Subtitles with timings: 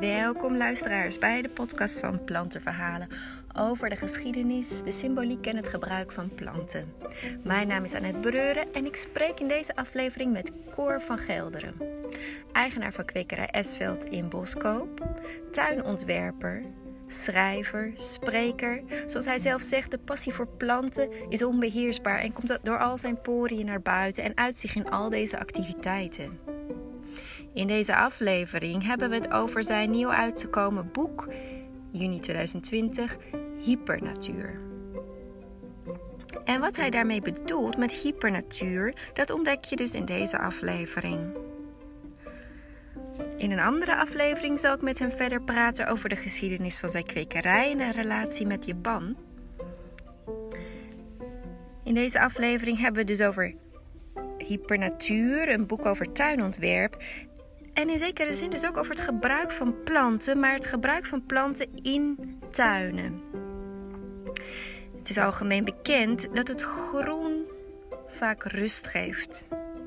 [0.00, 3.08] Welkom luisteraars bij de podcast van Plantenverhalen
[3.56, 6.94] over de geschiedenis, de symboliek en het gebruik van planten.
[7.42, 11.74] Mijn naam is Annette Breuren en ik spreek in deze aflevering met Cor van Gelderen.
[12.52, 15.06] Eigenaar van kwekerij Esveld in Boskoop,
[15.52, 16.62] tuinontwerper,
[17.08, 18.82] schrijver, spreker.
[19.06, 23.20] Zoals hij zelf zegt, de passie voor planten is onbeheersbaar en komt door al zijn
[23.20, 26.38] poriën naar buiten en uit zich in al deze activiteiten.
[27.54, 31.28] In deze aflevering hebben we het over zijn nieuw uit te komen boek,
[31.90, 33.16] juni 2020,
[33.58, 34.60] Hypernatuur.
[36.44, 41.47] En wat hij daarmee bedoelt met hypernatuur, dat ontdek je dus in deze aflevering.
[43.38, 47.06] In een andere aflevering zal ik met hem verder praten over de geschiedenis van zijn
[47.06, 49.16] kwekerij en de relatie met Japan.
[51.84, 53.54] In deze aflevering hebben we dus over
[54.38, 57.02] Hypernatuur, een boek over tuinontwerp.
[57.72, 61.26] En in zekere zin dus ook over het gebruik van planten, maar het gebruik van
[61.26, 62.18] planten in
[62.50, 63.22] tuinen.
[64.98, 67.46] Het is algemeen bekend dat het groen
[68.06, 69.44] vaak rust geeft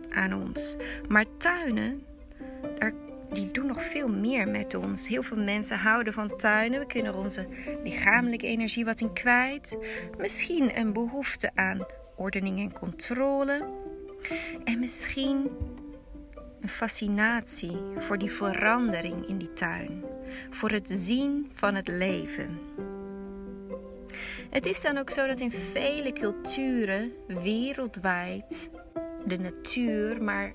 [0.10, 0.76] aan ons.
[1.08, 2.04] Maar tuinen,
[2.80, 2.94] daar
[3.34, 5.08] die doen nog veel meer met ons.
[5.08, 6.80] Heel veel mensen houden van tuinen.
[6.80, 7.48] We kunnen er onze
[7.84, 9.78] lichamelijke energie wat in kwijt.
[10.18, 13.70] Misschien een behoefte aan ordening en controle.
[14.64, 15.50] En misschien
[16.62, 20.04] een fascinatie voor die verandering in die tuin.
[20.50, 22.60] Voor het zien van het leven.
[24.50, 28.70] Het is dan ook zo dat in vele culturen wereldwijd
[29.26, 30.54] de natuur maar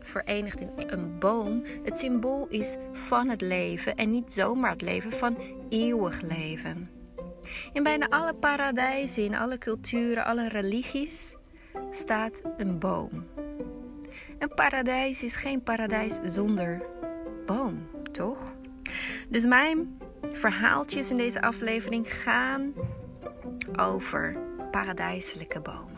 [0.00, 5.12] verenigd in een boom het symbool is van het leven en niet zomaar het leven,
[5.12, 5.36] van
[5.68, 6.90] eeuwig leven.
[7.72, 11.34] In bijna alle paradijzen, in alle culturen, alle religies
[11.90, 13.26] staat een boom.
[14.38, 16.82] Een paradijs is geen paradijs zonder
[17.46, 18.52] boom, toch?
[19.28, 19.98] Dus mijn
[20.32, 22.72] verhaaltjes in deze aflevering gaan
[23.76, 24.36] over
[24.70, 25.93] paradijselijke bomen.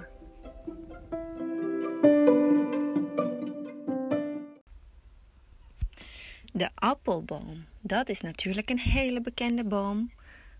[6.57, 10.13] De appelboom, dat is natuurlijk een hele bekende boom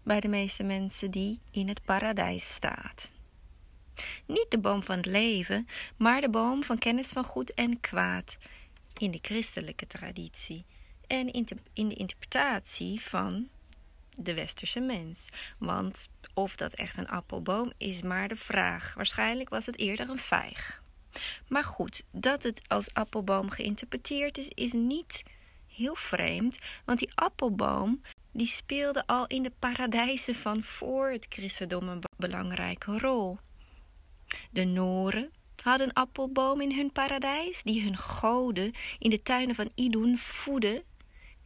[0.03, 3.11] bij de meeste mensen die in het paradijs staat.
[4.27, 8.37] Niet de boom van het leven, maar de boom van kennis van goed en kwaad
[8.99, 10.65] in de christelijke traditie
[11.07, 11.33] en
[11.73, 13.49] in de interpretatie van
[14.17, 15.29] de westerse mens.
[15.59, 18.95] Want of dat echt een appelboom is maar de vraag.
[18.95, 20.83] Waarschijnlijk was het eerder een vijg.
[21.49, 25.23] Maar goed, dat het als appelboom geïnterpreteerd is, is niet
[25.77, 28.01] heel vreemd, want die appelboom
[28.33, 33.39] die speelde al in de paradijzen van voor het christendom een belangrijke rol.
[34.51, 35.31] De Noren
[35.63, 40.83] hadden een appelboom in hun paradijs die hun goden in de tuinen van Idun voedden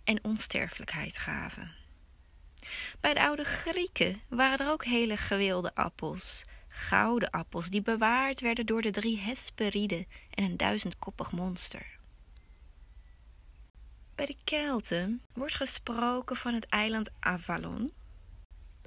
[0.05, 1.75] en onsterfelijkheid gaven.
[3.01, 8.67] Bij de oude Grieken waren er ook hele gewilde appels, gouden appels die bewaard werden
[8.67, 11.99] door de drie Hesperiden en een duizendkoppig monster.
[14.21, 17.93] Bij de Kelten wordt gesproken van het eiland Avalon.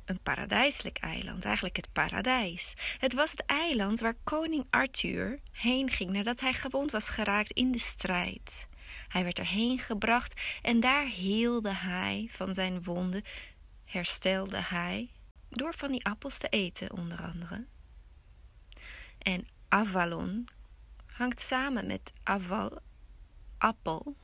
[0.06, 2.74] Een paradijselijk eiland, eigenlijk het paradijs.
[2.98, 7.72] Het was het eiland waar koning Arthur heen ging nadat hij gewond was geraakt in
[7.72, 8.68] de strijd.
[9.08, 13.24] Hij werd erheen gebracht en daar heelde hij van zijn wonden,
[13.86, 15.10] herstelde hij
[15.50, 17.66] door van die appels te eten, onder andere.
[19.18, 20.48] En Avalon
[21.06, 22.80] hangt samen met Aval,
[23.58, 24.16] appel,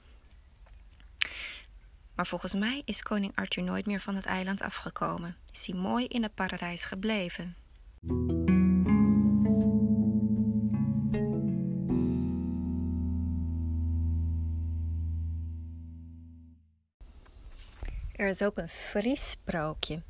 [2.15, 5.35] maar volgens mij is koning Arthur nooit meer van het eiland afgekomen.
[5.51, 7.55] Is hij mooi in het paradijs gebleven.
[18.11, 20.01] Er is ook een Fries sprookje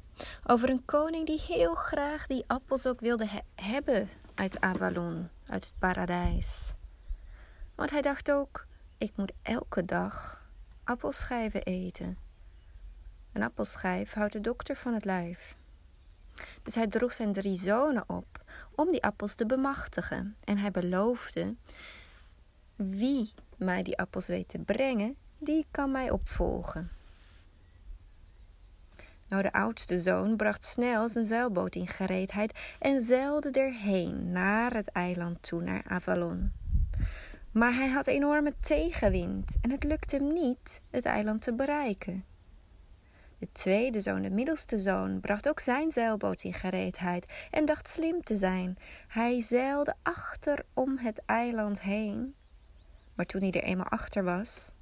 [0.46, 5.74] over een koning die heel graag die appels ook wilde hebben uit Avalon, uit het
[5.80, 6.74] paradijs.
[7.76, 8.66] Want hij dacht ook:
[8.98, 10.39] ik moet elke dag
[10.90, 12.18] appelschijven eten.
[13.34, 15.56] Een appelschijf houdt de dokter van het lijf.
[16.64, 18.44] Dus hij droeg zijn drie zonen op
[18.76, 20.36] om die appels te bemachtigen.
[20.44, 21.56] En hij beloofde:
[22.76, 26.90] Wie mij die appels weet te brengen, die kan mij opvolgen.
[29.28, 34.88] Nou, de oudste zoon bracht snel zijn zeilboot in gereedheid en zeilde erheen naar het
[34.88, 36.59] eiland toe, naar Avalon.
[37.52, 42.26] Maar hij had enorme tegenwind en het lukte hem niet het eiland te bereiken.
[43.40, 48.24] De tweede zoon, de middelste zoon, bracht ook zijn zeilboot in gereedheid en dacht slim
[48.24, 48.78] te zijn.
[49.08, 52.36] Hij zeilde achter om het eiland heen.
[53.14, 54.76] Maar toen hij er eenmaal achter was,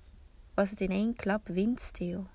[0.54, 2.28] was het in één klap windstil.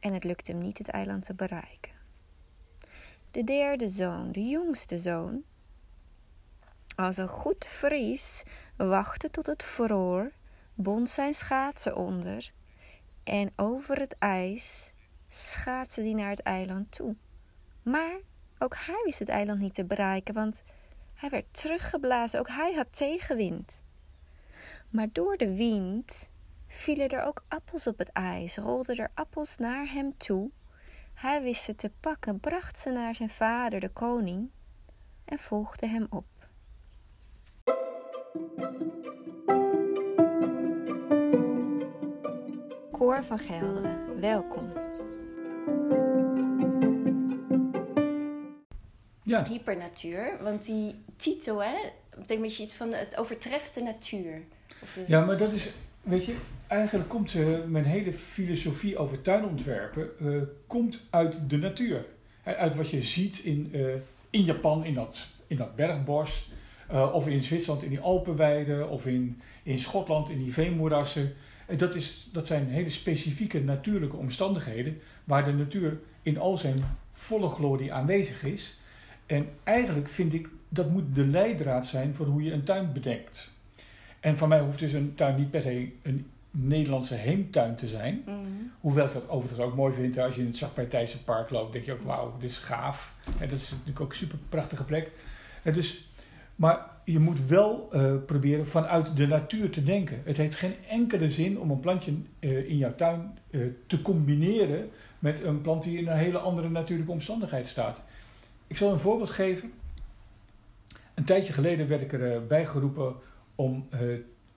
[0.00, 1.92] En het lukte hem niet het eiland te bereiken.
[3.30, 5.42] De derde zoon, de jongste zoon,
[6.96, 8.42] als een goed Fries,
[8.76, 10.30] wachtte tot het vroor,
[10.74, 12.52] bond zijn schaatsen onder
[13.24, 14.92] en over het ijs
[15.28, 17.16] schaatste hij naar het eiland toe.
[17.82, 18.20] Maar
[18.58, 20.62] ook hij wist het eiland niet te bereiken, want
[21.14, 22.40] hij werd teruggeblazen.
[22.40, 23.82] Ook hij had tegenwind.
[24.88, 26.30] Maar door de wind
[26.66, 30.50] vielen er ook appels op het ijs, rolden er appels naar hem toe.
[31.14, 34.50] Hij wist ze te pakken, bracht ze naar zijn vader, de koning,
[35.24, 36.31] en volgde hem op.
[42.92, 44.72] Koor van Gelderen, welkom.
[49.22, 51.74] Ja, Hypernatuur, want die titel, hè,
[52.10, 54.42] betekent een beetje iets van het overtreft de natuur.
[54.82, 55.70] Of de- ja, maar dat is,
[56.02, 56.36] weet je,
[56.66, 60.26] eigenlijk komt eh, mijn hele filosofie over tuinontwerpen eh,
[60.66, 62.04] komt uit de natuur.
[62.44, 63.94] Uit wat je ziet in, eh,
[64.30, 66.50] in Japan, in dat, in dat bergbos,
[66.92, 71.32] eh, of in Zwitserland in die Alpenweiden, of in, in Schotland in die veenmoerassen.
[71.66, 76.76] En dat, is, dat zijn hele specifieke natuurlijke omstandigheden waar de natuur in al zijn
[77.12, 78.78] volle glorie aanwezig is.
[79.26, 83.50] En eigenlijk vind ik dat moet de leidraad zijn voor hoe je een tuin bedenkt.
[84.20, 88.22] En voor mij hoeft dus een tuin niet per se een Nederlandse heemtuin te zijn.
[88.26, 88.40] Mhm.
[88.80, 90.18] Hoewel ik dat overigens ook mooi vind.
[90.18, 93.14] Als je in het Zakpartijse park loopt, denk je ook, wauw, dit is gaaf.
[93.38, 95.10] En dat is natuurlijk ook een super prachtige plek.
[95.62, 96.11] En dus,
[96.62, 100.22] maar je moet wel eh, proberen vanuit de natuur te denken.
[100.24, 104.90] Het heeft geen enkele zin om een plantje eh, in jouw tuin eh, te combineren
[105.18, 108.04] met een plant die in een hele andere natuurlijke omstandigheid staat.
[108.66, 109.72] Ik zal een voorbeeld geven.
[111.14, 113.14] Een tijdje geleden werd ik erbij geroepen
[113.54, 113.88] om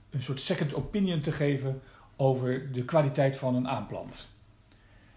[0.09, 1.81] een soort second opinion te geven
[2.15, 4.27] over de kwaliteit van een aanplant.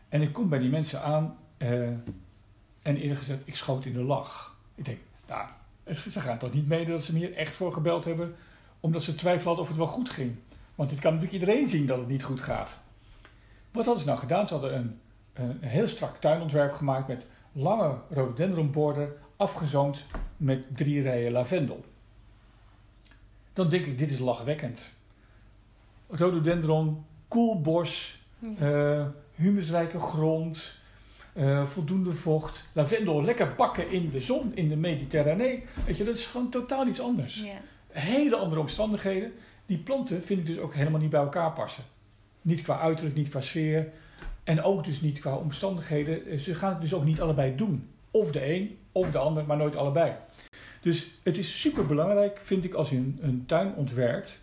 [0.09, 4.57] En ik kom bij die mensen aan en eerlijk gezegd, ik schoot in de lach.
[4.75, 5.49] Ik denk, nou,
[5.95, 8.35] ze gaan toch niet mee dat ze me hier echt voor gebeld hebben,
[8.81, 10.35] omdat ze twijfelen hadden of het wel goed ging.
[10.75, 12.79] Want dit kan natuurlijk iedereen zien dat het niet goed gaat.
[13.71, 14.47] Wat hadden ze nou gedaan?
[14.49, 15.01] Ze hadden een,
[15.33, 20.05] een heel strak tuinontwerp gemaakt met lange rhododendronborden, afgezoomd
[20.37, 21.85] met drie rijen lavendel.
[23.53, 24.91] Dan denk ik, dit is lachwekkend.
[26.09, 28.99] Rhododendron, koel bos, Ja.
[28.99, 30.79] eh, humusrijke grond,
[31.39, 32.65] eh, voldoende vocht.
[32.73, 35.65] Lavendel lekker bakken in de zon, in de Mediterranee.
[35.87, 37.43] Weet je, dat is gewoon totaal iets anders.
[37.89, 39.33] Hele andere omstandigheden.
[39.67, 41.85] Die planten vind ik dus ook helemaal niet bij elkaar passen.
[42.43, 43.89] Niet qua uiterlijk, niet qua sfeer.
[44.45, 46.27] En ook dus niet qua omstandigheden.
[46.27, 47.89] Eh, Ze gaan het dus ook niet allebei doen.
[48.11, 50.13] Of de een, of de ander, maar nooit allebei.
[50.81, 54.39] Dus het is super belangrijk, vind ik, als je een, een tuin ontwerpt,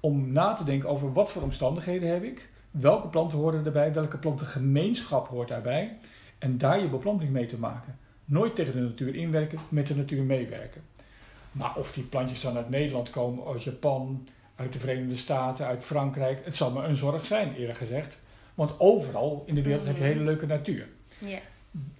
[0.00, 4.18] om na te denken over wat voor omstandigheden heb ik, welke planten horen erbij, welke
[4.18, 5.98] plantengemeenschap hoort daarbij,
[6.40, 7.98] en daar je beplanting mee te maken.
[8.24, 10.82] Nooit tegen de natuur inwerken, met de natuur meewerken.
[11.52, 15.84] Maar of die plantjes dan uit Nederland komen, uit Japan, uit de Verenigde Staten, uit
[15.84, 18.20] Frankrijk, het zal me een zorg zijn, eerlijk gezegd.
[18.54, 20.88] Want overal in de wereld heb je hele leuke natuur.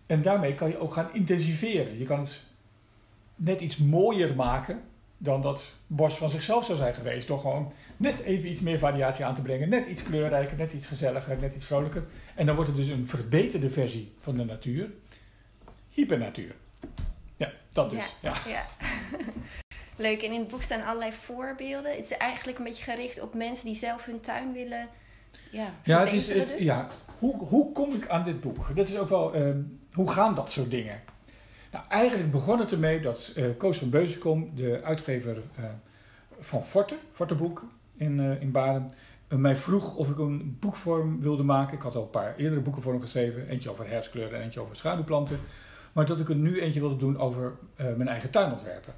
[0.06, 1.98] En daarmee kan je ook gaan intensiveren.
[1.98, 2.46] Je kan het
[3.34, 4.80] net iets mooier maken
[5.22, 7.26] dan dat bos van zichzelf zou zijn geweest.
[7.28, 9.68] Door gewoon net even iets meer variatie aan te brengen.
[9.68, 12.04] Net iets kleurrijker, net iets gezelliger, net iets vrolijker.
[12.34, 14.90] En dan wordt het dus een verbeterde versie van de natuur.
[15.90, 16.54] Hypernatuur.
[17.36, 17.98] Ja, dat dus.
[18.20, 18.34] Ja.
[18.46, 18.66] Ja.
[19.96, 21.90] Leuk, en in het boek staan allerlei voorbeelden.
[21.96, 24.88] Het is eigenlijk een beetje gericht op mensen die zelf hun tuin willen
[25.50, 26.66] ja, Ja, het is, verbeteren het- dus.
[26.66, 26.88] ja.
[27.18, 28.76] Hoe, hoe kom ik aan dit boek?
[28.76, 29.58] Dat is ook wel, ehm,
[29.92, 31.00] hoe gaan dat soort dingen?
[31.70, 35.64] Nou, eigenlijk begon het ermee dat eh, Koos van Beuzenkom, de uitgever eh,
[36.40, 37.64] van Forte, Forteboek
[37.96, 38.90] in, eh, in Baren,
[39.28, 41.76] eh, mij vroeg of ik een boekvorm wilde maken.
[41.76, 43.48] Ik had al een paar eerdere boeken voor hem geschreven.
[43.48, 45.40] Eentje over herfstkleuren en eentje over schaduwplanten.
[45.92, 48.94] Maar dat ik er nu eentje wilde doen over mijn eigen tuinontwerpen.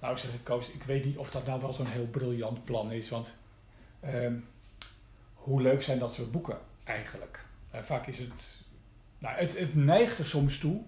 [0.00, 2.92] Nou, ik zeg, Koos, ik weet niet of dat nou wel zo'n heel briljant plan
[2.92, 3.10] is.
[3.10, 3.34] Want
[4.00, 4.34] ehm,
[5.34, 7.44] hoe leuk zijn dat soort boeken eigenlijk?
[7.72, 8.62] Vaak is het,
[9.18, 10.82] nou, het, het neigt er soms toe,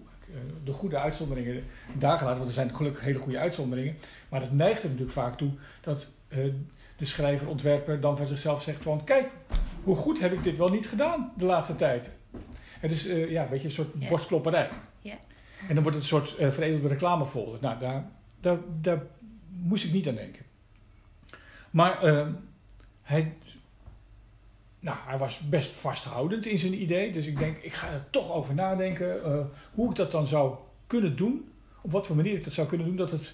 [0.63, 1.63] de goede uitzonderingen
[1.93, 3.95] daar gelaten, want er zijn gelukkig hele goede uitzonderingen,
[4.29, 5.51] maar het neigt er natuurlijk vaak toe
[5.81, 6.37] dat eh,
[6.97, 9.29] de schrijver, ontwerper dan van zichzelf zegt van, kijk,
[9.83, 12.11] hoe goed heb ik dit wel niet gedaan de laatste tijd.
[12.79, 14.09] Het is eh, ja, een beetje een soort Ja.
[14.09, 14.69] borstklopperij.
[15.67, 17.57] En dan wordt het een soort eh, veredelde reclamefolder.
[17.61, 18.05] Nou, daar,
[18.39, 19.03] daar, daar
[19.47, 20.45] moest ik niet aan denken.
[21.71, 22.27] Maar eh,
[23.01, 23.33] hij
[24.83, 27.11] nou, hij was best vasthoudend in zijn idee.
[27.11, 29.39] Dus ik denk, ik ga er toch over nadenken uh,
[29.73, 30.55] hoe ik dat dan zou
[30.87, 31.47] kunnen doen.
[31.81, 32.95] Op wat voor manier ik dat zou kunnen doen.
[32.95, 33.33] Dat het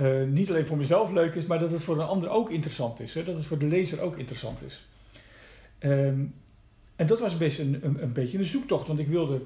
[0.00, 3.00] uh, niet alleen voor mezelf leuk is, maar dat het voor een ander ook interessant
[3.00, 3.14] is.
[3.14, 3.24] Hè?
[3.24, 4.86] Dat het voor de lezer ook interessant is.
[5.80, 6.34] Um,
[6.96, 8.86] en dat was best een, een, een, beetje een zoektocht.
[8.86, 9.40] Want ik wilde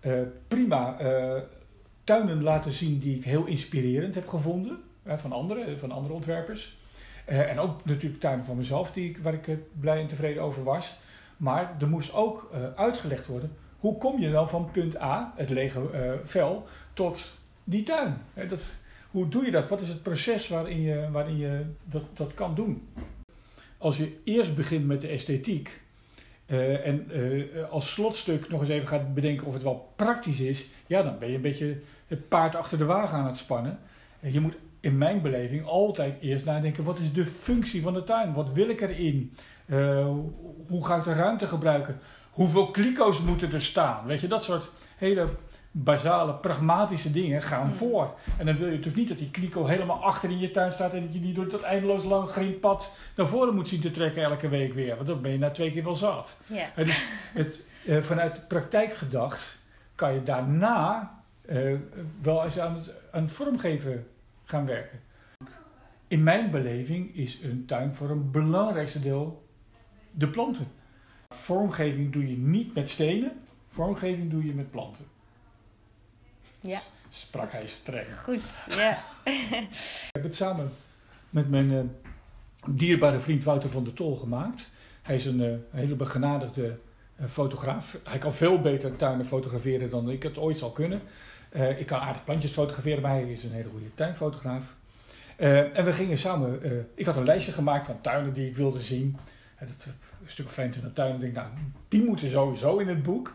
[0.00, 0.96] uh, prima
[2.04, 4.78] tuinen laten zien die ik heel inspirerend heb gevonden.
[5.06, 6.76] van, andere, van andere ontwerpers.
[7.28, 10.64] Uh, en ook natuurlijk tuinen van mezelf, die waar ik uh, blij en tevreden over
[10.64, 10.98] was.
[11.36, 15.50] Maar er moest ook uh, uitgelegd worden, hoe kom je dan van punt A, het
[15.50, 18.16] lege vel, tot die tuin?
[18.48, 18.74] dat,
[19.10, 19.68] hoe doe je dat?
[19.68, 22.88] Wat is het proces waarin je, waarin je dat, dat kan doen?
[23.78, 25.80] Als je eerst begint met de esthetiek
[26.46, 27.10] en
[27.70, 31.28] als slotstuk nog eens even gaat bedenken of het wel praktisch is, ja, dan ben
[31.28, 33.78] je een beetje het paard achter de wagen aan het spannen.
[34.20, 38.32] Je moet in mijn beleving altijd eerst nadenken: wat is de functie van de tuin?
[38.32, 39.36] Wat wil ik erin?
[39.66, 40.06] Uh,
[40.68, 41.98] hoe ga ik de ruimte gebruiken?
[42.30, 44.06] Hoeveel kliko's moeten er staan?
[44.06, 45.26] Weet je, dat soort hele
[45.70, 47.74] basale, pragmatische dingen gaan hmm.
[47.74, 48.14] voor.
[48.38, 50.92] En dan wil je natuurlijk niet dat die kliko helemaal achter in je tuin staat
[50.92, 54.22] en dat je die door dat eindeloos lang greenpad naar voren moet zien te trekken
[54.22, 54.94] elke week weer.
[54.96, 56.40] Want dan ben je na twee keer wel zat.
[56.46, 56.76] Yeah.
[56.76, 59.58] Dus het, uh, vanuit de praktijk gedacht
[59.94, 61.14] kan je daarna
[61.50, 61.74] uh,
[62.22, 64.06] wel eens aan het, aan het vormgeven
[64.44, 65.00] gaan werken.
[66.08, 69.48] In mijn beleving is een tuin voor een belangrijkste deel
[70.10, 70.66] de planten.
[71.28, 73.32] Vormgeving doe je niet met stenen,
[73.68, 75.04] vormgeving doe je met planten.
[76.60, 76.80] Ja.
[77.10, 78.06] Sprak hij streng.
[78.22, 78.98] Goed, ja.
[79.64, 80.70] ik heb het samen
[81.30, 81.80] met mijn uh,
[82.66, 84.70] dierbare vriend Wouter van der Tol gemaakt.
[85.02, 86.78] Hij is een uh, hele begenadigde
[87.20, 87.98] uh, fotograaf.
[88.04, 91.00] Hij kan veel beter tuinen fotograferen dan ik het ooit zal kunnen.
[91.56, 94.74] Uh, ik kan aardig plantjes fotograferen, maar hij is een hele goede tuinfotograaf.
[95.38, 98.56] Uh, en we gingen samen, uh, ik had een lijstje gemaakt van tuinen die ik
[98.56, 99.16] wilde zien.
[99.56, 101.20] En dat een stuk of 25 tuinen.
[101.20, 101.46] Denk, nou,
[101.88, 103.34] die moeten sowieso in het boek.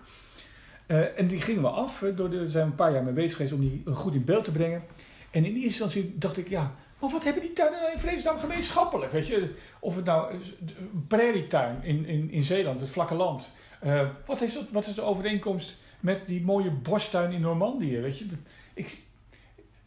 [0.88, 2.06] en die gingen we af.
[2.16, 4.84] Door zijn een paar jaar mee bezig geweest om die goed in beeld te brengen.
[5.32, 8.40] En in eerste instantie dacht ik, ja, maar wat hebben die tuinen nou in Vreesdam
[8.40, 9.12] gemeenschappelijk?
[9.12, 13.56] Weet je, of het nou een prairietuin in, in, in Zeeland, het vlakke land.
[14.26, 18.00] wat, is het, wat is de overeenkomst met die mooie bostuin in Normandië.
[18.00, 18.26] Weet je,
[18.74, 18.98] ik,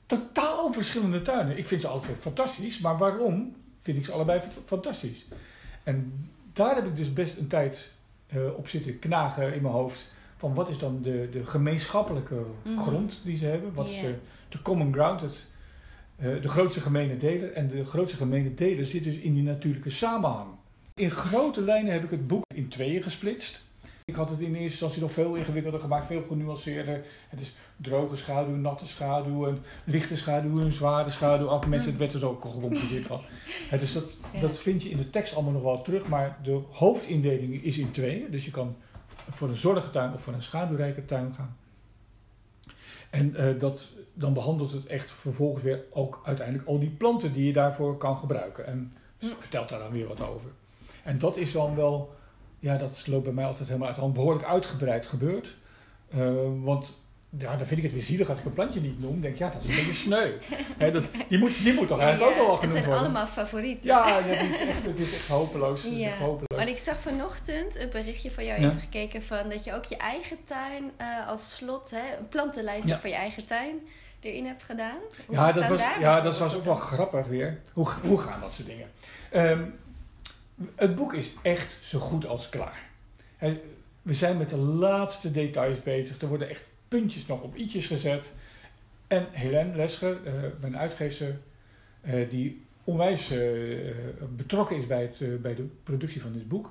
[0.07, 1.59] totaal verschillende tuinen.
[1.59, 5.27] Ik vind ze altijd fantastisch, maar waarom vind ik ze allebei fantastisch?
[5.83, 7.93] En daar heb ik dus best een tijd
[8.35, 10.13] uh, op zitten knagen in mijn hoofd.
[10.37, 12.79] Van wat is dan de, de gemeenschappelijke mhm.
[12.79, 13.75] grond die ze hebben?
[13.75, 14.15] Wat is de,
[14.49, 15.21] de common ground?
[15.21, 15.47] Het,
[16.19, 17.53] uh, de grootste gemene deler.
[17.53, 20.49] En de grootste gemene deler zit dus in die natuurlijke samenhang.
[20.95, 23.65] In grote lijnen heb ik het boek in tweeën gesplitst.
[24.13, 27.05] Ik had het in eerste instantie nog veel ingewikkelder gemaakt, veel genuanceerder.
[27.29, 31.49] Het is droge schaduw, natte schaduw, een lichte schaduw, een zware schaduw.
[31.49, 33.21] Elke mensen, het werd er zo gecompliceerd van.
[33.79, 37.63] dus dat, dat vind je in de tekst allemaal nog wel terug, maar de hoofdindeling
[37.63, 38.31] is in tweeën.
[38.31, 38.77] Dus je kan
[39.31, 41.57] voor een zorgentuin of voor een schaduwrijke tuin gaan.
[43.11, 47.47] En uh, dat, dan behandelt het echt vervolgens weer ook uiteindelijk al die planten die
[47.47, 48.67] je daarvoor kan gebruiken.
[48.67, 50.51] En vertelt daar dan weer wat over.
[51.03, 52.21] En dat is dan wel
[52.63, 54.15] ja, dat loopt bij mij altijd helemaal uit hand.
[54.15, 55.57] Behoorlijk uitgebreid gebeurd.
[56.15, 56.31] Uh,
[56.63, 56.97] want
[57.39, 59.21] ja, dan vind ik het weer zielig als ik een plantje niet noem.
[59.21, 60.31] denk ja, dat is een beetje sneu.
[60.93, 62.77] dat, die, moet, die moet toch eigenlijk ook wel genoemd worden.
[62.77, 63.87] Het zijn allemaal favorieten.
[63.87, 65.85] Ja, ja het, is echt, het is echt hopeloos.
[65.85, 66.07] Ja.
[66.07, 66.57] Echt hopeloos.
[66.57, 69.97] Maar ik zag vanochtend een berichtje van jou even gekeken van dat je ook je
[69.97, 73.77] eigen tuin uh, als slot, hè, een plantenlijst voor je eigen tuin
[74.21, 74.99] erin hebt gedaan.
[75.27, 77.61] Hoe ja, dat was, ja, dat was ook wel grappig weer.
[77.73, 78.89] Hoe, hoe gaan dat soort dingen?
[79.35, 79.75] Um,
[80.75, 82.91] het boek is echt zo goed als klaar.
[84.03, 86.21] We zijn met de laatste details bezig.
[86.21, 88.37] Er worden echt puntjes nog op i'tjes gezet.
[89.07, 91.39] En Helene Lesger, uh, mijn uitgever,
[92.07, 93.95] uh, die onwijs uh,
[94.37, 96.71] betrokken is bij, het, bij de productie van dit boek,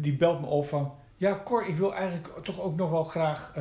[0.00, 3.52] die belt me op van: Ja, Cor, ik wil eigenlijk toch ook nog wel graag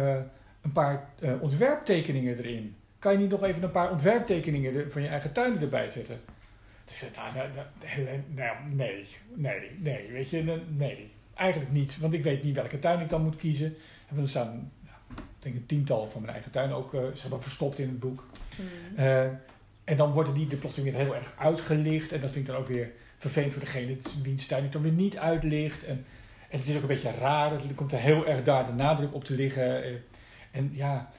[0.61, 1.09] een paar
[1.39, 2.75] ontwerptekeningen erin.
[2.99, 6.19] Kan je niet nog even een paar ontwerptekeningen van je eigen tuin erbij zetten?
[6.99, 7.49] Dus nou, nou,
[8.35, 11.99] nou, nee, nee, nee, weet je, nee, eigenlijk niet.
[11.99, 13.75] Want ik weet niet welke tuin ik dan moet kiezen.
[14.09, 14.71] En er staan,
[15.15, 17.99] ik denk een tiental van mijn eigen tuin ook, uh, ze hebben verstopt in het
[17.99, 18.27] boek.
[18.57, 19.03] Mm.
[19.03, 19.23] Uh,
[19.83, 22.11] en dan worden die er plotseling weer heel erg uitgelicht.
[22.11, 24.91] En dat vind ik dan ook weer vervelend voor degene wiens tuin ik dan weer
[24.91, 25.83] niet uitlicht.
[25.85, 26.05] En,
[26.49, 29.13] en het is ook een beetje raar, er komt er heel erg daar de nadruk
[29.13, 29.83] op te liggen.
[30.51, 31.11] En ja,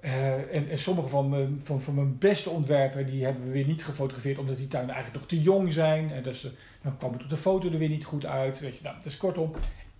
[0.00, 3.66] uh, en, en, sommige van mijn, van, van mijn beste ontwerpen die hebben we weer
[3.66, 6.12] niet gefotografeerd omdat die tuinen eigenlijk nog te jong zijn.
[6.12, 6.46] En dus,
[6.82, 8.60] dan kwam het op de foto er weer niet goed uit.
[8.60, 9.52] Weet je, nou, dus kortom,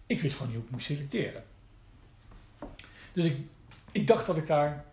[0.07, 1.43] ik wist gewoon niet hoe ik moest selecteren.
[3.13, 3.37] Dus ik,
[3.93, 4.85] ik dacht dat ik daar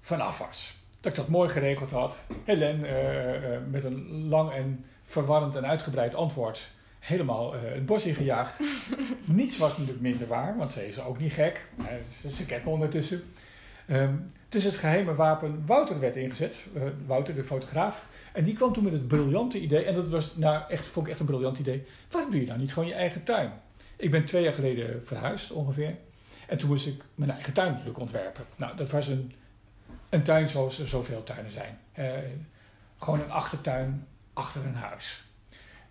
[0.00, 0.74] vanaf was.
[1.00, 2.26] Dat ik dat mooi geregeld had.
[2.44, 6.70] Helen uh, uh, met een lang en verwarrend en uitgebreid antwoord
[7.00, 8.60] helemaal eh, het bos ingejaagd.
[9.24, 11.66] Niets was natuurlijk minder waar, want ze is ook niet gek.
[12.30, 13.22] Ze kent me ondertussen.
[13.90, 16.66] Um, dus het geheime wapen Wouter werd ingezet.
[16.76, 18.06] Uh, Wouter, de fotograaf.
[18.32, 19.84] En die kwam toen met het briljante idee.
[19.84, 21.86] En dat was, nou, echt, vond ik echt een briljant idee.
[22.10, 23.52] Waarom doe je nou niet gewoon je eigen tuin?
[23.96, 25.96] Ik ben twee jaar geleden verhuisd ongeveer.
[26.46, 28.44] En toen moest ik mijn eigen tuin natuurlijk ontwerpen.
[28.56, 29.32] Nou, dat was een,
[30.08, 31.78] een tuin zoals er zoveel tuinen zijn.
[31.98, 32.06] Uh,
[32.98, 35.24] gewoon een achtertuin achter een huis.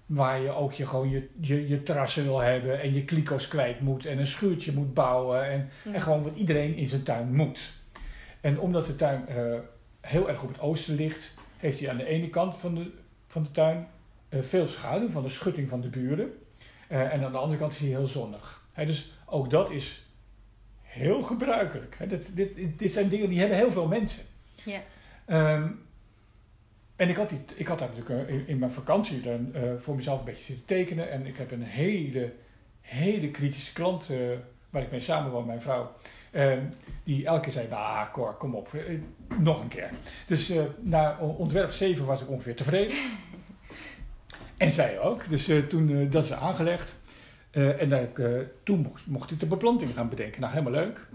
[0.06, 3.80] Waar je ook je, gewoon je, je, je terrassen wil hebben en je kliko's kwijt
[3.80, 5.50] moet en een schuurtje moet bouwen.
[5.50, 7.78] En, en gewoon wat iedereen in zijn tuin moet.
[8.42, 9.60] En omdat de tuin uh,
[10.02, 12.92] heel erg op het oosten ligt, heeft hij aan de ene kant van de,
[13.28, 13.88] van de tuin
[14.30, 16.34] uh, veel schaduw van de schutting van de buren.
[16.92, 18.64] Uh, en aan de andere kant is hij heel zonnig.
[18.74, 20.06] He, dus ook dat is
[20.82, 21.96] heel gebruikelijk.
[21.98, 24.24] He, dit, dit, dit zijn dingen die hebben heel veel mensen.
[24.64, 24.82] Ja.
[25.56, 25.88] Um,
[26.96, 29.96] en ik had, die, ik had daar natuurlijk in, in mijn vakantie dan, uh, voor
[29.96, 31.12] mezelf een beetje zitten tekenen.
[31.12, 32.34] En ik heb een hele,
[32.82, 34.12] hele kritische klant,
[34.70, 35.92] waar ik mee samen woon, mijn vrouw.
[36.32, 36.54] Uh,
[37.04, 38.70] die elke keer zei, ah Cor, kom op,
[39.40, 39.90] nog een keer.
[40.28, 42.96] Dus na ontwerp 7 was ik ongeveer tevreden.
[44.58, 45.30] en zij ook.
[45.30, 46.96] Dus toen dat is aangelegd.
[47.52, 48.22] en daar ik,
[48.64, 50.42] toen mocht, mocht ik de beplanting gaan bedenken.
[50.42, 51.08] Nou, helemaal leuk.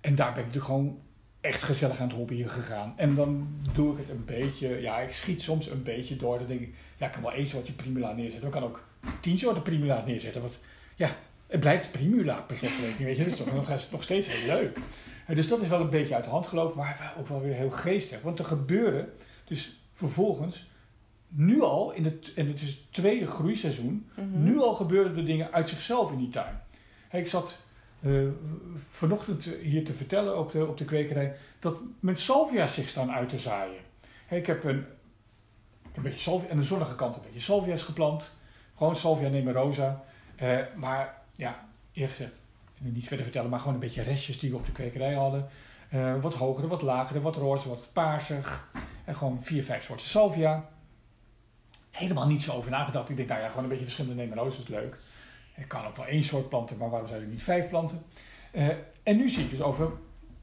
[0.00, 0.98] En daar ben ik natuurlijk gewoon
[1.40, 2.92] echt gezellig aan het hobbyen gegaan.
[2.96, 6.38] En dan doe ik het een beetje, ja, ik schiet soms een beetje door.
[6.38, 8.46] Dan denk ik, ja, ik kan wel één soortje primula neerzetten.
[8.46, 8.84] Ik kan ook
[9.20, 10.40] tien soorten primula neerzetten.
[10.40, 10.58] Want
[10.96, 11.16] ja,
[11.50, 13.22] het blijft primula per slotverrekening, weet je.
[13.24, 14.78] Dat is toch nog, nog steeds heel leuk.
[15.26, 17.54] En dus dat is wel een beetje uit de hand gelopen, maar ook wel weer
[17.54, 18.22] heel geestig.
[18.22, 19.12] Want er gebeuren
[19.44, 20.68] dus vervolgens
[21.28, 24.42] nu al, in het, en het is het tweede groeiseizoen, mm -hmm.
[24.42, 26.60] nu al gebeuren er dingen uit zichzelf in die tuin.
[27.10, 27.58] ik zat
[28.00, 28.28] uh,
[28.90, 33.28] vanochtend hier te vertellen op de, op de kwekerij dat mijn salvia's zich staan uit
[33.28, 33.80] te zaaien.
[34.26, 34.84] Hey, ik heb een,
[35.94, 38.34] een beetje salvia, aan de zonnige kant een beetje salvia's geplant.
[38.76, 40.04] Gewoon salvia nemerosa.
[40.42, 42.38] Uh, maar ja, eerlijk gezegd,
[42.78, 45.48] niet verder vertellen, maar gewoon een beetje restjes die we op de kwekerij hadden.
[45.94, 48.70] Uh, wat hogere, wat lagere, wat roze, wat paarsig.
[49.04, 50.68] En gewoon vier, vijf soorten salvia.
[51.90, 53.08] Helemaal niet zo over nagedacht.
[53.08, 54.98] Ik denk, nou ja, gewoon een beetje verschillende nemerosa is leuk.
[55.56, 58.02] Ik kan ook wel één soort planten, maar waarom zou je niet vijf planten?
[58.52, 58.68] Uh,
[59.02, 59.92] en nu zie ik dus over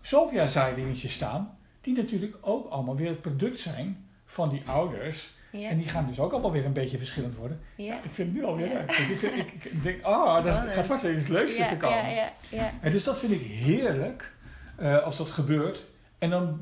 [0.02, 5.34] Sofia-zaaidingetjes staan, die natuurlijk ook allemaal weer het product zijn van die ouders.
[5.58, 5.70] Ja.
[5.70, 7.60] En die gaan dus ook allemaal weer een beetje verschillend worden.
[7.76, 7.96] Ja.
[7.96, 8.92] ik vind het nu alweer leuk.
[8.92, 11.98] Ik, vind, ik, denk, oh, dat gaat vast even het leukste te komen.
[11.98, 12.74] Ja, ja, ja.
[12.82, 14.34] En dus dat vind ik heerlijk
[14.80, 15.84] uh, als dat gebeurt.
[16.20, 16.62] En dan,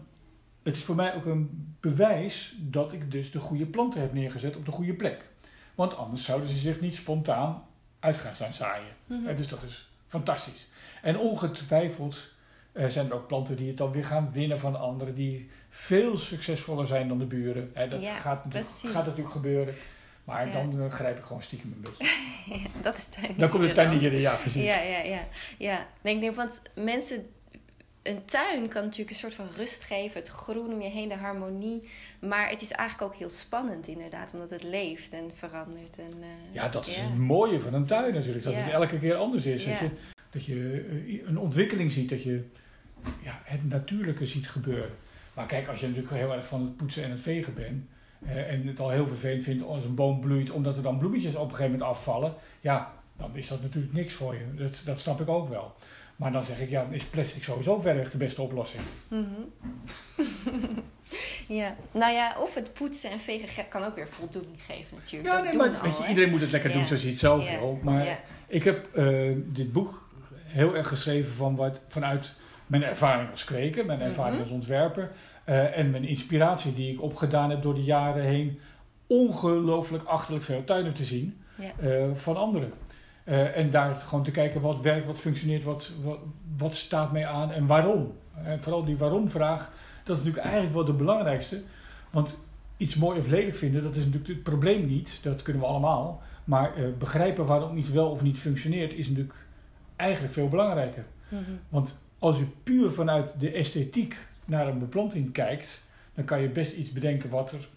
[0.64, 4.56] het is voor mij ook een bewijs dat ik dus de goede planten heb neergezet
[4.56, 5.26] op de goede plek.
[5.76, 7.64] Want anders zouden ze zich niet spontaan
[8.00, 8.94] uit gaan staan zaaien.
[9.06, 9.36] Mm -hmm.
[9.36, 10.68] dus dat is fantastisch.
[11.02, 12.34] En ongetwijfeld
[12.74, 16.18] uh, zijn er ook planten die het dan weer gaan winnen van anderen, die veel
[16.18, 17.72] succesvoller zijn dan de buren.
[17.74, 18.44] Hè, dat ja, gaat,
[18.82, 19.74] gaat natuurlijk gebeuren.
[20.24, 20.54] Maar Ja.
[20.54, 22.14] dan uh, grijp ik gewoon stiekem een beetje.
[22.54, 23.40] Ja, dat is tuinieren.
[23.40, 24.64] Dan komt de tuinieren, ja precies.
[24.64, 25.28] Ja, ja, ja.
[25.58, 25.88] ja.
[26.02, 27.30] Nee, ik denk, want mensen...
[28.04, 30.20] Een tuin kan natuurlijk een soort van rust geven.
[30.20, 31.90] Het groen om je heen, de harmonie.
[32.20, 34.34] Maar het is eigenlijk ook heel spannend inderdaad.
[34.34, 35.98] Omdat het leeft en verandert.
[35.98, 38.44] En, uh, Ja, dat is het mooie van een tuin natuurlijk.
[38.44, 39.66] Dat het elke keer anders is.
[39.66, 39.90] Dat je,
[40.30, 42.10] dat je eh, een ontwikkeling ziet.
[42.10, 42.44] Dat je
[43.24, 44.96] ja, het natuurlijke ziet gebeuren.
[45.36, 47.84] Maar kijk, als je natuurlijk heel erg van het poetsen en het vegen bent.
[48.26, 50.52] eh, en het al heel vervelend vindt als een boom bloeit.
[50.52, 52.34] Omdat er dan bloemetjes op een gegeven moment afvallen.
[52.62, 54.54] Ja, dan is dat natuurlijk niks voor je.
[54.64, 55.74] Dat, dat snap ik ook wel.
[56.16, 58.84] Maar dan zeg ik, ja, dan is plastic sowieso verreweg de beste oplossing.
[59.08, 59.24] Mhm.
[61.48, 65.34] ja, nou ja, of het poetsen en vegen ge- kan ook weer voldoening geven natuurlijk.
[65.34, 67.50] Ja, dat nee, maar al, je, iedereen moet het lekker doen zoals hij het zelf
[67.50, 67.60] Ja.
[67.60, 67.80] wil.
[67.84, 68.20] Maar Ja.
[68.48, 70.10] ik heb eh, dit boek
[70.44, 72.34] heel erg geschreven van wat, vanuit
[72.68, 74.44] mijn ervaring als kweker, mijn ervaring Mhm.
[74.44, 75.12] als ontwerper
[75.44, 78.60] eh, en mijn inspiratie die ik opgedaan heb door de jaren heen.
[79.08, 81.72] Ongelooflijk achterlijk veel tuinen te zien Ja.
[81.80, 82.72] eh, van anderen.
[83.24, 86.18] Eh, en daar gewoon te kijken wat werkt, wat functioneert, wat, wat,
[86.58, 88.14] wat staat mij aan en waarom.
[88.44, 89.72] En vooral die waarom-vraag,
[90.04, 91.62] dat is natuurlijk eigenlijk wel de belangrijkste.
[92.10, 92.38] Want
[92.78, 95.20] iets mooi of lelijk vinden, dat is natuurlijk het probleem niet.
[95.24, 96.22] Dat kunnen we allemaal.
[96.44, 99.36] Maar begrijpen waarom iets wel of niet functioneert, is natuurlijk
[99.96, 101.06] eigenlijk veel belangrijker.
[101.30, 101.42] Mhm.
[101.70, 105.84] Want als je puur vanuit de esthetiek naar een beplanting kijkt,
[106.14, 107.68] dan kan je best iets bedenken wat er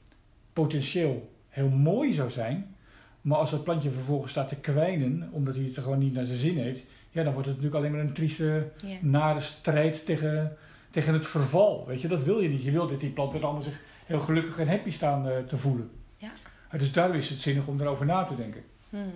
[0.53, 2.77] potentieel heel mooi zou zijn.
[3.21, 6.25] Maar als dat plantje vervolgens staat te kwijnen, omdat hij het er gewoon niet naar
[6.25, 8.69] zijn zin heeft, ja, dan wordt het natuurlijk alleen maar een trieste,
[9.01, 10.57] nare strijd tegen,
[10.91, 11.87] tegen het verval.
[11.87, 12.63] Weet je, dat wil je niet.
[12.63, 15.91] Je wil dat die planten allemaal zich heel gelukkig en happy staan eh, te voelen.
[16.19, 16.31] Ja.
[16.79, 18.63] Dus daarom is het zinnig om erover na te denken.
[18.89, 19.07] Mhm.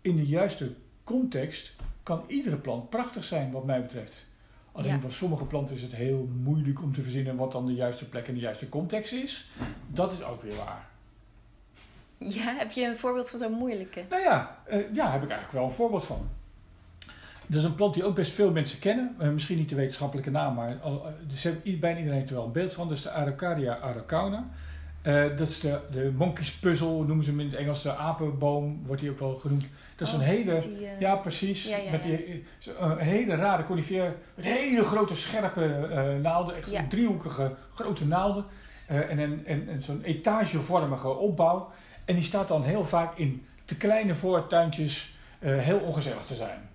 [0.00, 0.72] In de juiste
[1.04, 4.32] context kan iedere plant prachtig zijn, wat mij betreft.
[4.74, 5.00] Alleen Ja.
[5.00, 8.28] voor sommige planten is het heel moeilijk om te verzinnen wat dan de juiste plek
[8.28, 9.50] en de juiste context is.
[9.86, 10.86] Dat is ook weer waar.
[12.18, 14.04] Ja, heb je een voorbeeld van zo'n moeilijke?
[14.10, 16.28] Nou ja, uh, ja, heb ik eigenlijk wel een voorbeeld van.
[17.46, 19.16] Dat is een plant die ook best veel mensen kennen.
[19.20, 22.52] Uh, misschien niet de wetenschappelijke naam, maar al, dus bijna iedereen heeft er wel een
[22.52, 22.88] beeld van.
[22.88, 24.48] Dat is de Araucaria araucana.
[25.04, 27.82] Uh, dat is de, de monkeys puzzle, noemen ze hem in het Engels.
[27.82, 29.66] De apenboom wordt die ook wel genoemd.
[29.96, 30.60] Dat is oh, een hele...
[30.60, 31.00] Die, uh...
[31.00, 31.64] Ja, precies.
[31.64, 32.44] Ja, ja, met die,
[32.78, 34.16] een hele rare conifeer.
[34.34, 36.56] Met hele grote scherpe uh, naalden.
[36.56, 38.44] Echt driehoekige grote naalden.
[38.86, 41.70] en, en, en, en zo'n etagevormige opbouw.
[42.04, 46.68] En die staat dan heel vaak in te kleine voortuintjes heel ongezellig te zijn.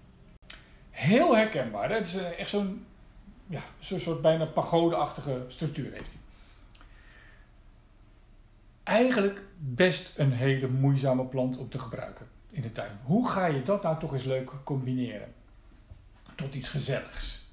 [0.89, 1.89] Heel herkenbaar.
[1.89, 1.95] Hè?
[1.95, 2.85] Het is echt zo'n
[3.47, 6.28] ja, zo'n soort bijna pagodeachtige structuur heeft hij
[8.89, 12.91] eigenlijk best een hele moeizame plant om te gebruiken in de tuin.
[13.03, 15.33] Hoe ga je dat nou toch eens leuk combineren?
[16.35, 17.47] Tot iets gezelligs.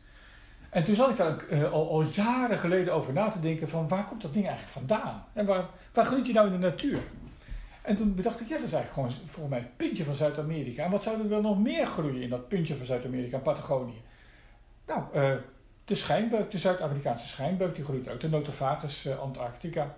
[0.71, 3.69] En toen zat ik daar ook, uh, al, al, jaren geleden over na te denken
[3.69, 5.25] van waar komt dat ding eigenlijk vandaan?
[5.33, 6.99] En waar, waar groeit je nou in de natuur?
[7.83, 10.85] En toen bedacht ik, ja, dat is eigenlijk gewoon voor mij puntje van Zuid-Amerika.
[10.85, 14.03] En wat zou er dan nog meer groeien in dat puntje van Zuid-Amerika, Patagonië?
[14.87, 15.35] Nou, uh,
[15.85, 19.97] de schijnbeuk, de Zuid-Amerikaanse schijnbeuk, die groeit uit de Notophagus, uh, Antarctica.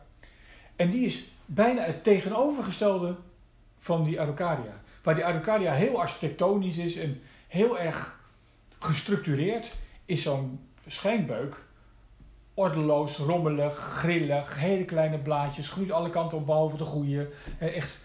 [0.79, 3.17] En die is bijna het tegenovergestelde
[3.79, 4.83] van die Araucaria.
[5.03, 8.21] Waar die Araucaria heel architectonisch is en heel erg
[8.79, 11.67] gestructureerd, is zo'n schijnbeuk
[12.55, 17.31] ordeloos, rommelig, grillig, hele kleine blaadjes, groeit alle kanten op behalve de goede.
[17.59, 18.05] Echt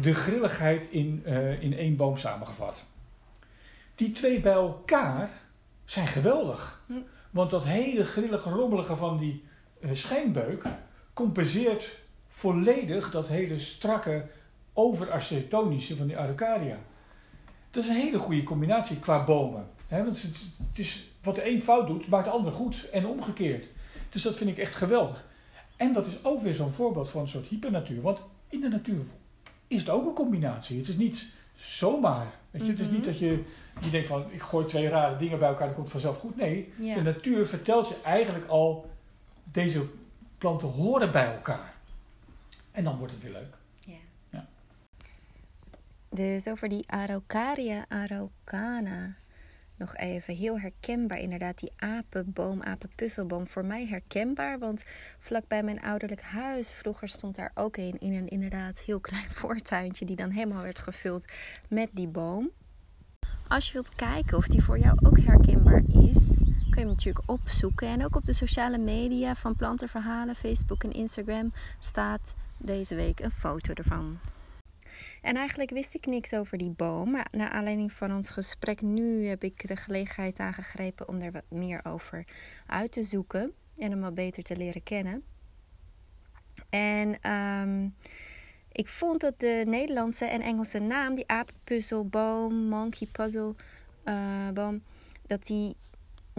[0.00, 2.84] de grilligheid in, uh, in één boom samengevat.
[3.94, 5.30] Die twee bij elkaar
[5.84, 6.82] zijn geweldig.
[6.86, 6.92] Hm.
[7.30, 9.44] Want dat hele grillige, rommelige van die
[9.80, 10.64] uh, schijnbeuk
[11.12, 14.26] compenseert volledig dat hele strakke
[14.72, 16.78] overarchitectonische van die Araucaria.
[17.70, 19.66] Dat is een hele goede combinatie qua bomen.
[19.88, 23.06] He, want het, het, is, wat de een fout doet, maakt de ander goed en
[23.06, 23.66] omgekeerd.
[24.08, 25.24] Dus dat vind ik echt geweldig.
[25.76, 28.00] En dat is ook weer zo'n voorbeeld van een soort hypernatuur.
[28.00, 28.18] Want
[28.48, 29.02] in de natuur
[29.66, 30.78] is het ook een combinatie.
[30.78, 32.26] Het is niet zomaar.
[32.50, 32.70] Weet je?
[32.70, 33.06] Het is niet mhm.
[33.06, 33.42] dat je,
[33.80, 36.36] je denkt van ik gooi twee rare dingen bij elkaar en komt vanzelf goed.
[36.36, 38.90] Nee, de natuur vertelt je eigenlijk al
[39.44, 39.86] deze
[40.40, 41.74] planten horen bij elkaar.
[42.70, 43.54] En dan wordt het weer leuk.
[43.78, 43.98] Ja.
[44.30, 44.46] ja.
[46.08, 49.16] Dus over die Araucaria araucana
[49.76, 50.34] nog even.
[50.34, 53.46] Heel herkenbaar inderdaad, die apenboom, apenpuzzelboom.
[53.46, 54.84] Voor mij herkenbaar, want
[55.18, 56.72] vlakbij mijn ouderlijk huis...
[56.72, 60.04] vroeger stond daar ook een in een inderdaad heel klein voortuintje...
[60.04, 61.32] die dan helemaal werd gevuld
[61.68, 62.50] met die boom.
[63.48, 67.30] Als je wilt kijken of die voor jou ook herkenbaar is, kun je hem natuurlijk
[67.30, 67.88] opzoeken.
[67.88, 73.30] En ook op de sociale media van Plantenverhalen, Facebook en Instagram, staat deze week een
[73.30, 74.18] foto ervan.
[75.22, 79.26] En eigenlijk wist ik niks over die boom, maar naar aanleiding van ons gesprek nu
[79.26, 82.24] heb ik de gelegenheid aangegrepen om er wat meer over
[82.66, 85.22] uit te zoeken en hem wat beter te leren kennen.
[86.68, 87.94] En um,
[88.72, 93.54] ik vond dat de Nederlandse en Engelse naam, die apenpuzzelboom, monkey puzzle
[94.04, 94.82] uh, boom,
[95.26, 95.76] dat die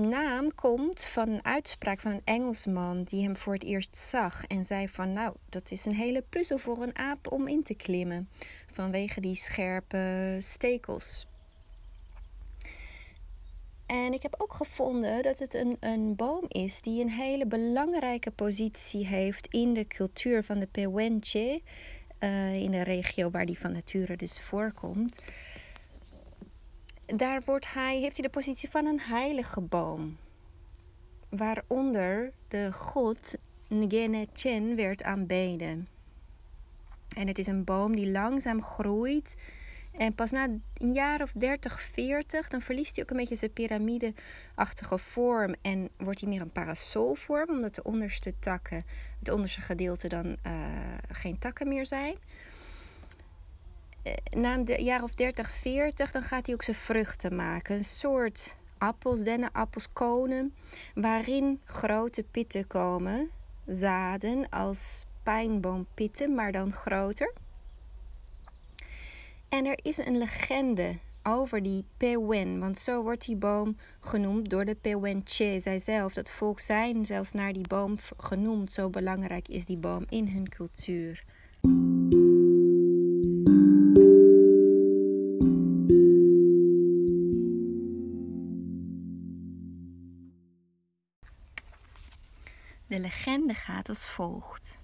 [0.10, 4.66] naam komt van een uitspraak van een Engelsman die hem voor het eerst zag en
[4.66, 8.30] zei van nou, dat is een hele puzzel voor een aap om in te klimmen
[8.72, 11.26] vanwege die scherpe stekels.
[13.86, 18.32] En ik heb ook gevonden dat het een, een boom is die een hele belangrijke
[18.32, 21.62] positie heeft in de cultuur van de Pewenche
[22.20, 25.20] uh, in de regio waar die van nature dus voorkomt.
[27.16, 30.18] Daar wordt hij, heeft hij de positie van een heilige boom.
[31.30, 33.36] Waaronder de god
[33.68, 35.88] Ngene Chen werd aanbeden.
[37.16, 39.36] En het is een boom die langzaam groeit.
[39.92, 43.54] En pas na een jaar of 30, 40, dan verliest hij ook een beetje zijn
[43.54, 45.56] piramideachtige vorm.
[45.62, 48.86] En wordt hij meer een parasolvorm, omdat de onderste takken,
[49.20, 50.54] het onderste gedeelte dan uh,
[51.12, 52.16] geen takken meer zijn.
[54.04, 57.76] Uh, na een jaar of 30, 40, dan gaat hij ook zijn vruchten maken.
[57.76, 60.54] Een soort appels, dennenappels, konen,
[60.96, 63.30] waarin grote pitten komen.
[63.66, 67.34] Zaden als pijnboompitten, maar dan groter.
[69.50, 74.66] En er is een legende over die Pewen, want zo wordt die boom genoemd door
[74.66, 75.60] de Pewenche.
[75.60, 78.72] Zij zelf, dat volk zijn zelfs naar die boom genoemd.
[78.72, 81.24] Zo belangrijk is die boom in hun cultuur.
[92.92, 94.80] De legende gaat als volgt.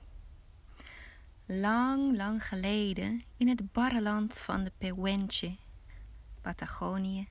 [1.45, 5.55] Lang, lang geleden, in het barre land van de Pehuenche,
[6.41, 7.27] Patagonië,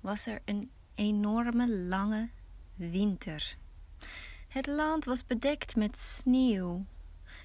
[0.00, 2.28] was er een enorme lange
[2.74, 3.56] winter.
[4.48, 6.84] Het land was bedekt met sneeuw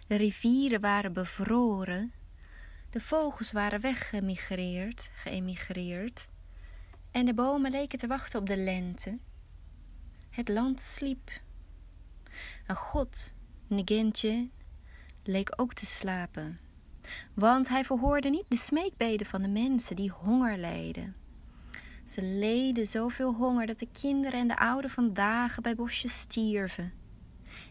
[0.07, 2.13] De rivieren waren bevroren.
[2.89, 6.29] De vogels waren weggemigreerd, geëmigreerd.
[7.12, 9.17] En de bomen leken te wachten op de lente.
[10.29, 11.41] Het land sliep.
[12.67, 13.33] En God,
[13.67, 14.49] Negentje,
[15.23, 16.59] leek ook te slapen.
[17.33, 21.15] Want hij verhoorde niet de smeekbeden van de mensen die honger leden.
[22.05, 26.93] Ze leden zoveel honger dat de kinderen en de ouden van dagen bij bosjes stierven.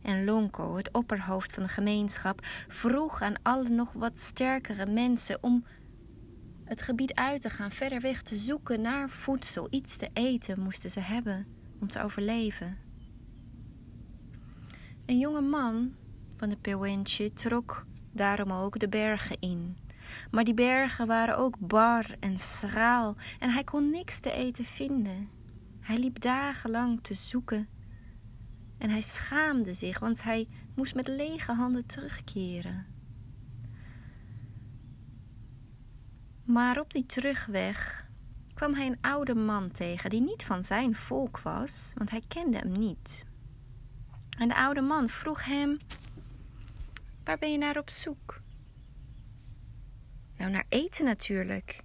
[0.03, 5.65] En Lonko, het opperhoofd van de gemeenschap, vroeg aan alle nog wat sterkere mensen om
[6.65, 9.67] het gebied uit te gaan, verder weg te zoeken naar voedsel.
[9.71, 11.47] Iets te eten moesten ze hebben
[11.81, 12.79] om te overleven.
[15.07, 15.95] Een jonge man
[16.37, 19.77] van de Pewentje trok daarom ook de bergen in.
[20.31, 25.29] Maar die bergen waren ook bar en schraal en hij kon niks te eten vinden.
[25.81, 27.69] Hij liep dagenlang te zoeken
[28.79, 32.87] en hij schaamde zich, want hij moest met lege handen terugkeren.
[36.45, 38.07] Maar op die terugweg
[38.55, 42.57] kwam hij een oude man tegen die niet van zijn volk was, want hij kende
[42.57, 43.31] hem niet.
[44.39, 45.79] En de oude man vroeg hem:
[47.25, 48.41] Waar ben je naar op zoek?
[50.37, 51.81] Nou, naar eten natuurlijk.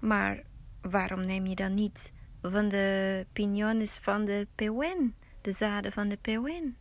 [0.00, 0.42] Maar
[0.80, 6.16] waarom neem je dan niet van de pignons van de Pewen, de zaden van de
[6.16, 6.76] Pewen?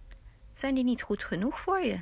[0.54, 2.02] Zijn die niet goed genoeg voor je?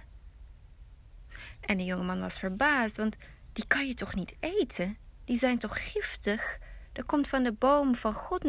[1.61, 3.17] En de jongeman was verbaasd, want
[3.53, 4.97] die kan je toch niet eten?
[5.25, 6.59] Die zijn toch giftig?
[6.91, 8.43] Dat komt van de boom van God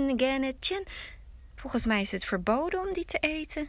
[0.60, 0.84] Chen.
[1.62, 3.68] Volgens mij is het verboden om die te eten.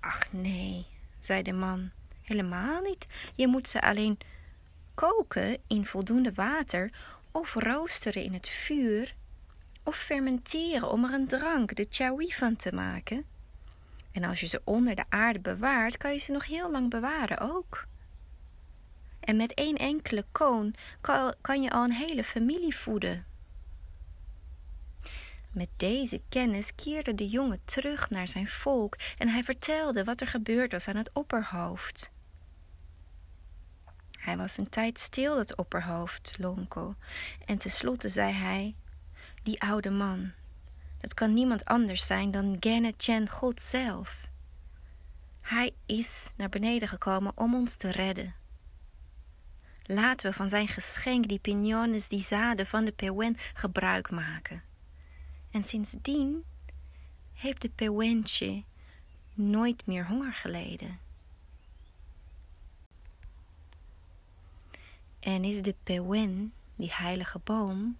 [0.00, 0.86] Ach nee,
[1.20, 1.90] zei de man,
[2.22, 3.06] helemaal niet.
[3.34, 4.18] Je moet ze alleen
[4.94, 6.90] koken in voldoende water
[7.30, 9.14] of roosteren in het vuur
[9.82, 13.24] of fermenteren om er een drank, de chawi, van te maken.
[14.12, 17.38] En als je ze onder de aarde bewaart, kan je ze nog heel lang bewaren
[17.38, 17.86] ook.
[19.20, 20.74] En met één enkele koon
[21.40, 23.34] kan je al een hele familie voeden.
[25.56, 30.26] Met deze kennis keerde de jongen terug naar zijn volk en hij vertelde wat er
[30.26, 32.10] gebeurd was aan het opperhoofd.
[34.10, 36.94] Hij was een tijd stil, dat opperhoofd, Lonko,
[37.44, 38.74] en tenslotte zei hij:
[39.42, 40.32] Die oude man,
[41.00, 44.28] dat kan niemand anders zijn dan Gene Chen, God zelf.
[45.40, 48.34] Hij is naar beneden gekomen om ons te redden.
[49.82, 54.74] Laten we van zijn geschenk, die pignones, die zaden van de Pewen, gebruik maken.
[55.56, 56.44] En sindsdien
[57.32, 58.62] heeft de Pewentje
[59.34, 60.98] nooit meer honger geleden.
[65.20, 67.96] En is de Pewen, die heilige boom,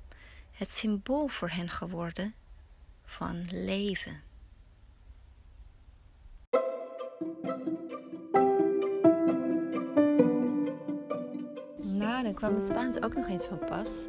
[0.52, 2.34] het symbool voor hen geworden
[3.04, 4.22] van leven.
[11.80, 14.08] Nou, dan kwam het Spaans ook nog eens van pas.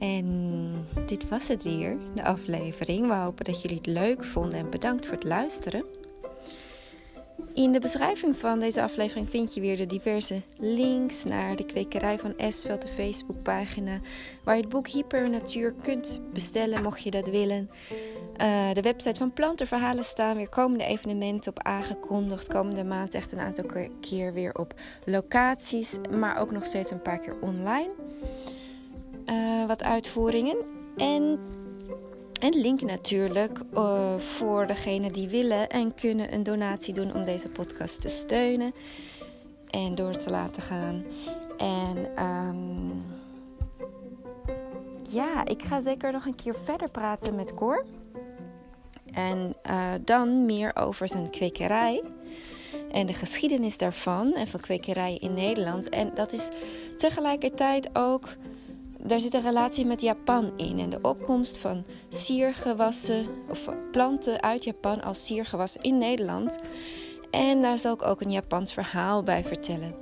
[0.00, 3.06] En dit was het weer, de aflevering.
[3.06, 5.84] We hopen dat jullie het leuk vonden en bedankt voor het luisteren.
[7.54, 12.18] In de beschrijving van deze aflevering vind je weer de diverse links naar de kwekerij
[12.18, 14.00] van Esveld, de Facebookpagina,
[14.44, 17.70] waar je het boek Hypernatuur kunt bestellen mocht je dat willen.
[18.40, 22.48] Uh, de website van Plantenverhalen staan weer komende evenementen op aangekondigd.
[22.48, 23.64] Komende maand echt een aantal
[24.00, 27.90] keer weer op locaties, maar ook nog steeds een paar keer online.
[29.30, 30.56] Uh, wat uitvoeringen.
[30.96, 31.38] En
[32.40, 37.48] een link natuurlijk uh, voor degenen die willen en kunnen een donatie doen om deze
[37.48, 38.74] podcast te steunen
[39.70, 41.04] en door te laten gaan.
[41.58, 43.02] En um,
[45.10, 47.84] ja, ik ga zeker nog een keer verder praten met Cor.
[49.12, 52.02] En uh, dan meer over zijn kwekerij
[52.92, 55.88] en de geschiedenis daarvan en van kwekerijen in Nederland.
[55.88, 56.48] En dat is
[56.98, 58.28] tegelijkertijd ook
[59.02, 64.64] daar zit een relatie met Japan in en de opkomst van siergewassen of planten uit
[64.64, 66.58] Japan als siergewassen in Nederland.
[67.30, 69.94] En daar zal ik ook een Japans verhaal bij vertellen.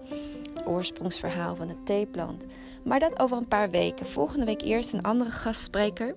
[0.66, 2.46] Oorsprongsverhaal van de theeplant.
[2.84, 4.06] Maar dat over een paar weken.
[4.06, 6.14] Volgende week eerst een andere gastspreker.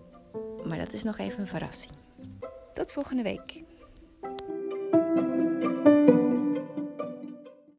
[0.66, 1.94] Maar dat is nog even een verrassing.
[2.74, 3.64] Tot volgende week.